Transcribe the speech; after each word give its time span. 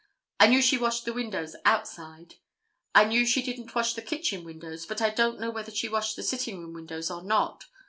I 0.39 0.47
knew 0.47 0.63
she 0.63 0.79
washed 0.79 1.05
the 1.05 1.13
windows 1.13 1.55
outside. 1.63 2.37
I 2.95 3.05
knew 3.05 3.23
she 3.23 3.43
didn't 3.43 3.75
wash 3.75 3.93
the 3.93 4.01
kitchen 4.01 4.43
windows, 4.43 4.87
but 4.87 4.99
I 4.99 5.11
don't 5.11 5.39
know 5.39 5.51
whether 5.51 5.69
she 5.71 5.87
washed 5.89 6.15
the 6.15 6.23
sitting 6.23 6.57
room 6.59 6.73
windows 6.73 7.11
or 7.11 7.21
not. 7.23 7.65